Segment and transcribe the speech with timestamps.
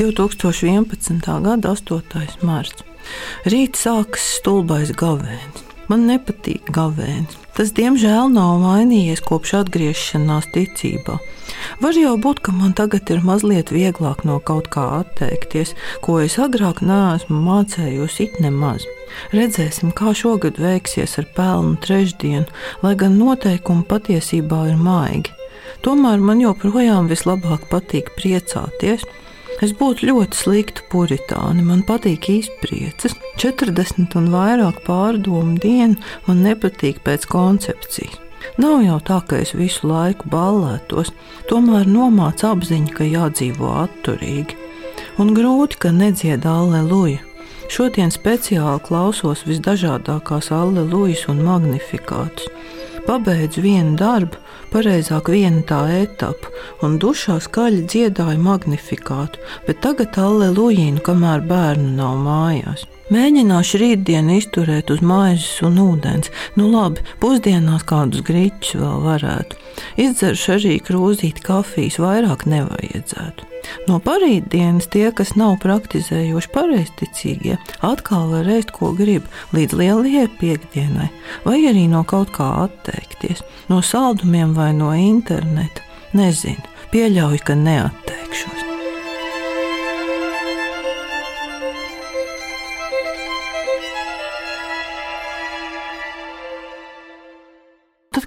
[0.00, 1.42] 2011.
[1.42, 2.40] gada 8.
[2.40, 2.84] marts.
[3.44, 5.66] Rīt sākas stulbais gavēnis.
[5.92, 7.36] Man nepatīk gavēnis.
[7.52, 11.18] Tas, diemžēl, nav mainījies kopš atgriešanās ticībā.
[11.84, 16.40] Var jau būt, ka man tagad ir mazliet vieglāk no kaut kā atteikties, ko es
[16.40, 18.88] agrāk neesmu mācējusi it nemaz.
[19.36, 22.48] Redzēsim, kā šogad veiksies ar pelnu trešdienu,
[22.80, 25.36] lai gan noteikumi patiesībā ir maigi.
[25.84, 29.04] Tomēr man joprojām vislabāk patīk priecāties,
[29.60, 33.12] Es būtu ļoti slikta puritāne, man patīk izpriecas.
[33.40, 38.16] 40 un vairāk pārdomu dienu man nepatīk pēc koncepcijas.
[38.60, 41.12] Nav jau tā, ka es visu laiku ballētos,
[41.48, 44.56] tomēr nomāca apziņa, ka jādzīvo atturīgi.
[45.20, 47.20] Un grūti, ka nedzied alleluja.
[47.70, 52.48] Šodien speciāli klausos visdažādākās allelujas un magnifikātus.
[53.06, 54.40] Pabeidzu vienu darbu,
[54.72, 56.52] pareizāk viena tā etapa,
[56.86, 62.86] un dušā skaļi dziedāju magnifikātu, bet tagad allelujīnu, kamēr bērnu nav mājās.
[63.10, 66.30] Mēģināšu rītdienu izturēt uz maizes un ūdens.
[66.54, 69.58] Nu labi, pusdienās kādus grīķus vēl varētu.
[69.98, 73.48] Izdzeršu arī krūzīti kafijas, vairāk nevajadzētu.
[73.88, 79.26] No parītdienas tie, kas nav praktizējuši pareizticīgie, atkal var ēst, ko grib,
[79.56, 81.10] līdz lielajai piekdienai,
[81.44, 85.86] vai arī no kaut kā atteikties, no saldumiem vai no interneta.
[86.16, 88.69] Nezinu, pieļauju, ka neatteikšos.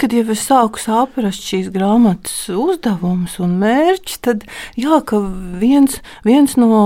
[0.00, 4.46] Kad jau es sāku saprast šīs grāmatas uzdevumus un mērķus, tad
[4.80, 5.00] jā,
[5.60, 6.80] viens, viens no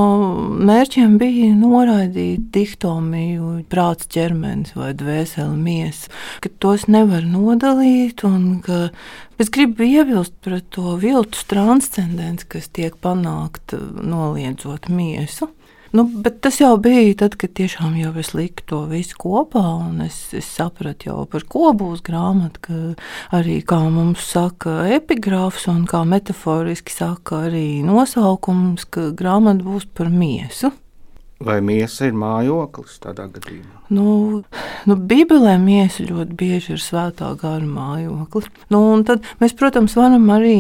[0.67, 6.11] mērķiem bija noraidīt dihtomiju, prāts, ķermenis vai dvēseli miesa,
[6.43, 8.89] ka tos nevar nodalīt un ka
[9.35, 15.49] Es gribu iebilst pret to viltus transcendenci, kas tiek panākta noliedzot miesu.
[15.95, 20.03] Nu, bet tas jau bija tad, kad tiešām jau es liku to visu kopā, un
[20.03, 22.79] es, es sapratu jau par ko būs grāmata, ka
[23.39, 30.11] arī, kā mums saka, epigrāfs un kā metaforiski saka arī nosaukums, ka grāmata būs par
[30.11, 30.73] miesu.
[31.43, 33.81] Vai miesa ir mājoklis tādā gadījumā?
[33.93, 34.43] Nu,
[34.89, 38.47] nu, Bībelē miesa ļoti bieži ir svētā gara mājoklis.
[38.73, 40.55] Nu, tad mēs, protams, varam arī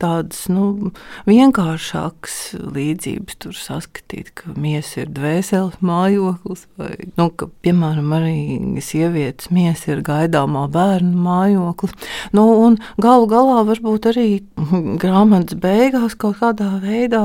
[0.00, 0.90] tādas nu,
[1.28, 6.90] vienkāršākas līdzības tur saskatīt, ka miesa ir dvēseles mājoklis, vai,
[7.20, 11.94] nu, ka, piemēram, arī sievietes miesa ir gaidāmā bērna mājoklis.
[12.34, 12.48] Nu,
[12.98, 14.26] galu galā varbūt arī
[15.04, 17.22] grāmatas beigās kaut kādā veidā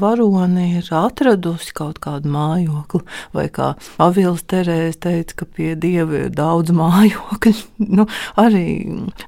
[0.00, 3.02] varone ir atradusi kaut kādu mājokli,
[3.34, 7.88] vai kā Avils te Terēze teica, ka pie dieva ir daudz mājokļu.
[7.98, 8.06] nu,
[8.38, 8.66] arī,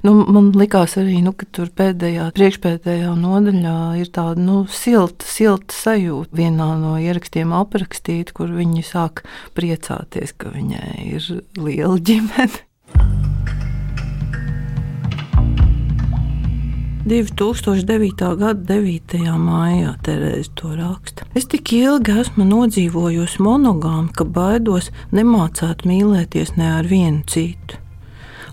[0.05, 5.75] nu, man likās, arī, nu, ka tur pēdējā, priekšpēdējā nodaļā ir tāda nu, silta, silta
[5.75, 6.31] sajūta.
[6.35, 9.25] Vienā no ierakstiem aprakstīt, kur viņi sāk
[9.57, 11.27] priecāties, ka viņai ir
[11.59, 12.63] liela ģimene.
[17.05, 18.35] 2009.
[18.37, 19.19] gada 9.
[19.37, 21.27] maijā Terēze to raksta.
[21.37, 27.77] Es tik ilgi esmu nodzīvojusi monogāmi, ka baidos nemācīt mīlēties ne ar vienu citu.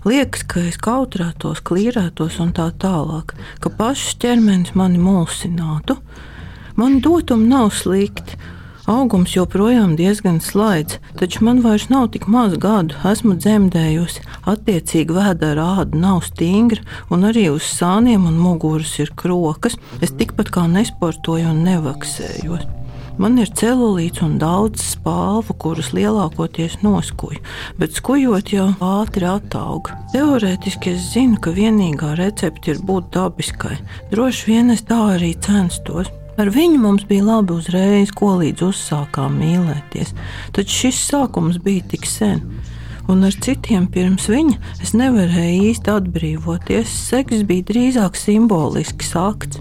[0.05, 3.33] Liekas, ka es kautrētos, klīrētos un tā tālāk,
[3.63, 5.97] ka pašs ķermenis mani mulsinātu.
[6.77, 8.37] Man dotumi nav slikti,
[8.83, 12.97] Augums joprojām diezgan slaids, taču man vairs nav tik maz gadu.
[13.07, 19.77] Esmu dzemdējusi, attiecīgi vēdera āda nav stingra, un arī uz sāniem un muguras ir krokas.
[20.03, 22.65] Es tikpat kā nesportoju un nevaksējos.
[23.23, 27.39] Man ir celulīts un daudz spālu, kuras lielākoties noskuju,
[27.79, 29.93] bet skujot jau ātri attaug.
[30.11, 33.77] Teorētiski es zinu, ka vienīgā recepte ir būt dabiskai.
[34.11, 36.11] Droši vien es tā arī censtos.
[36.33, 40.15] Ar viņu mums bija labi uzreiz, ko līdz uzsākām mīlēties,
[40.55, 42.41] taču šis sākums bija tik sen.
[43.11, 46.89] Un ar citiem pirms viņa es nevarēju īsti atbrīvoties.
[47.11, 49.59] Seks bija drīzāk simbolisks akts.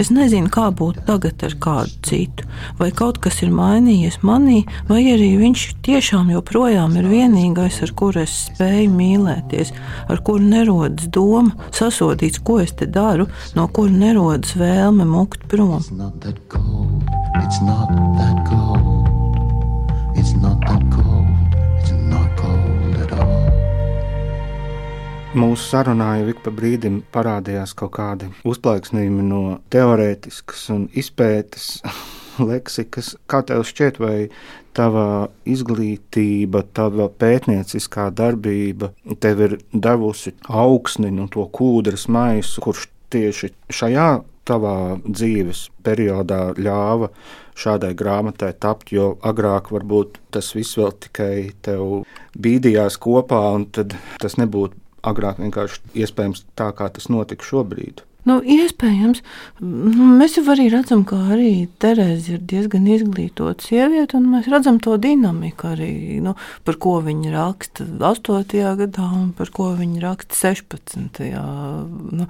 [0.00, 2.46] Es nezinu, kā būtu tagad ar kādu citu,
[2.78, 8.22] vai kaut kas ir mainījies manī, vai arī viņš tiešām joprojām ir vienīgais, ar kuru
[8.24, 9.74] es spēju mīlēties,
[10.08, 15.78] ar kuru nerodas doma, sasodīts, ko es te daru, no kura nerodas vēlme mukt prom.
[15.82, 17.02] It's not that cold.
[17.44, 17.88] It's not
[18.18, 19.08] that cold.
[20.16, 20.91] It's not that cold.
[25.32, 29.42] Mūsu sarunā jau ik pa brīdim parādījās kaut kādi uzplaiksnījumi no
[29.72, 31.68] teorētiskas un izpētes
[32.50, 33.14] leksikas.
[33.32, 34.16] Kā tev šķiet, vai
[34.76, 38.90] tava izglītība, tava pētnieciskā darbība
[39.24, 44.10] tev ir devusi augsni no to kūdras maisu, kurš tieši šajā
[44.48, 44.76] tavā
[45.06, 47.08] dzīves periodā ļāva
[47.56, 52.02] šādai grāmatai tapt, jo agrāk varbūt tas viss vēl tikai tev
[52.36, 58.04] bīdījās kopā, un tas nebūtu agrāk vienkārši iespējams tā, kā tas notika šobrīd.
[58.22, 59.18] Nu, iespējams,
[59.66, 64.78] nu, mēs jau arī redzam, ka arī Terēze ir diezgan izglītota sieviete, un mēs redzam
[64.82, 68.60] to dinamiku arī, nu, par ko viņa raksta 8.
[68.78, 71.18] gadā un par ko viņa raksta 16.
[72.20, 72.28] Nu,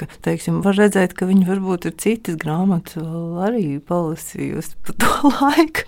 [0.00, 2.96] ka, teiksim, var redzēt, ka viņa varbūt ir citas grāmatas
[3.44, 5.84] arī palasījusi pa to laiku.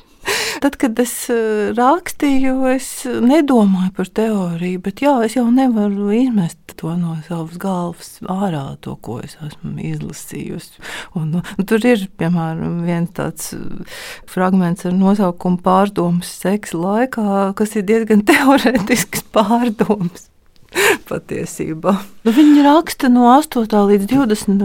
[0.59, 6.59] Tad, kad es eh, rakstīju, es nedomāju par teoriju, bet jā, es jau nevaru izmest
[6.79, 10.83] to no savas galvas ārā, to, ko es esmu izlasījusi.
[11.19, 14.01] Un, un, un tur ir, piemēram, viens tāds eh,
[14.31, 17.29] fragments ar nosaukumu pārdomas seksa laikā,
[17.59, 20.29] kas ir diezgan teorētisks pārdoms.
[21.11, 21.95] patiesībā.
[22.27, 23.65] Nu, viņi raksta no 8.
[23.91, 24.65] līdz 20.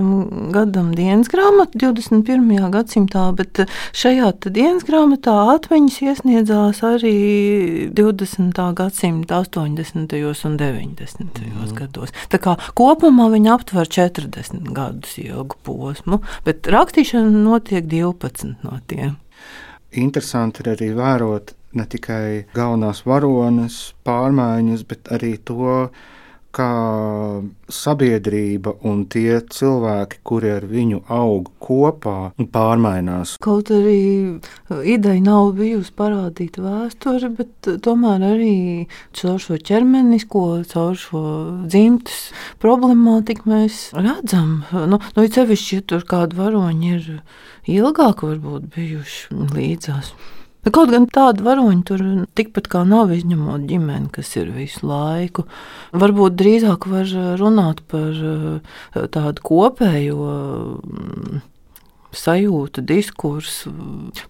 [0.54, 2.50] gadam dienas grāmatu, 21.
[2.74, 3.64] gadsimtā, bet
[3.96, 7.16] šajā dienas grāmatā atmiņas iesniedzās arī
[7.96, 8.62] 20.
[8.78, 10.18] gadsimta 80.
[10.50, 11.42] un 90.
[11.44, 11.74] Mm.
[11.78, 12.14] gados.
[12.32, 19.18] Tā kā kopumā viņi aptver 40 gadus ilgu posmu, bet rakstīšana notiek 12 no tiem.
[19.94, 25.78] Interesanti ir arī vērot ne tikai galvenās varonas pārmaiņas, bet arī to,
[26.54, 26.70] kā
[27.74, 33.36] sabiedrība un tie cilvēki, kuri ar viņu aug kopā, pārmainās.
[33.44, 34.38] Kaut arī
[34.86, 38.58] ideja nav bijusi parādīta vēsture, bet tomēr arī
[39.18, 41.24] caur šo ķermenisko, caur šo
[41.66, 42.30] dzimtas
[42.62, 44.62] problemātiku mēs redzam.
[44.70, 47.10] Nu, nu, Cevišķi, ja tur kādi varoņi ir
[47.80, 50.14] ilgāk varbūt bijuši līdzās.
[50.64, 52.04] Kaut gan tādu varoņu tur
[52.40, 55.44] tikpat kā nav izņemot ģimeni, kas ir visu laiku.
[55.92, 57.10] Varbūt drīzāk var
[57.42, 60.30] runāt par eh, tādu kopējo
[62.18, 63.72] sajūta, diskursu,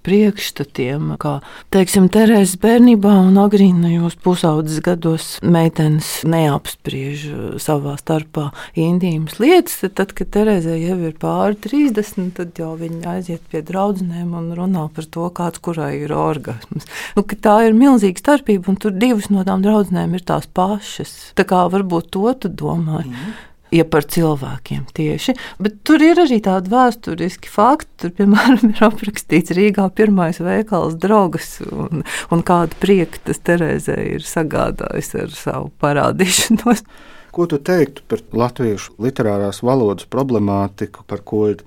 [0.06, 1.38] priekšstatiem, kā
[1.74, 7.26] teiksim, Terēzes bērnībā un agrīnajos pusaudzes gados meitenes neapspriež
[7.64, 8.50] savā starpā
[8.80, 9.80] intīmas lietas.
[9.84, 14.88] Tad, kad Terēzē jau ir pāri 30, tad jau viņa aiziet pie draudzenēm un runā
[14.94, 16.90] par to, kāds kurai ir orgasms.
[17.18, 21.34] Nu, tā ir milzīga starpība, un tur divas no tām draudzenēm ir tās pašas.
[21.38, 23.12] Tā kā varbūt to tu domāji.
[23.14, 25.36] Mm ja par cilvēkiem tieši.
[25.64, 27.92] Bet tur ir arī tādi vēsturiski fakti.
[28.04, 34.28] Tur, piemēram, ir aprakstīts Rīgā pirmais veikals draugs un, un kādu prieku tas Terēzē ir
[34.28, 36.86] sagādājis ar savu parādīšanos.
[37.34, 41.64] Ko tu teiktu par latviešu literārās valodas problemātiku, par ko ir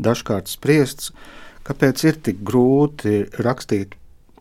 [0.00, 1.10] dažkārt spriests?
[1.68, 3.98] Kāpēc ir tik grūti rakstīt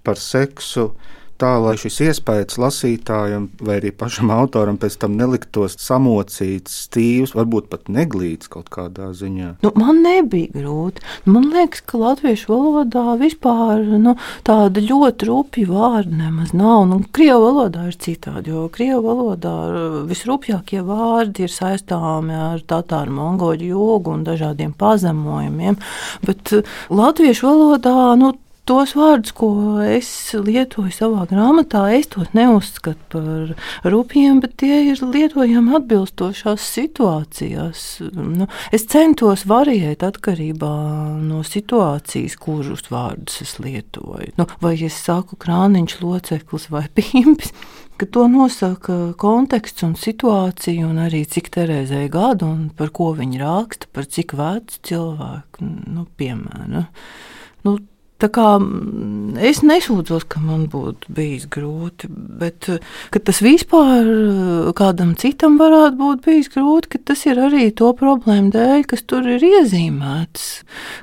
[0.08, 0.94] par seksu,
[1.40, 7.70] tā, lai šis iespējas lasītājam vai arī pašam autoram pēc tam neliktos samocīts, stīvs, varbūt
[7.72, 9.56] pat neglīts kaut kādā ziņā.
[9.66, 11.04] Nu, man nebija grūti.
[11.30, 14.16] Man liekas, ka latviešu valodā vispār nu,
[14.48, 16.86] tāda ļoti rupja vārda nemaz nav.
[16.90, 19.56] Nu, Krievu valodā ir citādi, jo Krievu valodā
[20.10, 25.80] visrupjākie vārdi ir saistāmi ar tatāru, mongoļu jogu un dažādiem pazemojumiem.
[26.26, 26.54] Bet
[26.90, 28.34] latviešu valodā nu,
[28.70, 29.50] tos vārdus, ko
[29.82, 30.08] es
[30.38, 37.88] lietoju savā grāmatā, es tos neuzskatu par rupjiem, bet tie ir lietojami atbilstošās situācijās.
[38.14, 40.74] Nu, es centos variēt atkarībā
[41.24, 44.36] no situācijas, kurus vārdus es lietoju.
[44.38, 47.56] Nu, vai es saku krāniņš, loceklis vai pimpis.
[48.00, 53.42] Ka to nosaka konteksts un situācija, un arī cik Terēzē gadu, un par ko viņa
[53.42, 56.86] raksta, par cik vecu cilvēku, nu, piemēram.
[57.68, 57.74] Nu,
[58.20, 62.68] Tā kā mm, es nesūdzos, ka man būtu bijis grūti, bet
[63.16, 68.84] tas vispār eh, kādam citam varētu būt bijis grūti, tas ir arī to problēmu dēļ,
[68.92, 70.50] kas tur ir iezīmēts,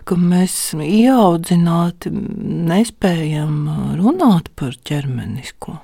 [0.05, 5.81] ka mēs ieaudzināti nespējam runāt par ķermenisko.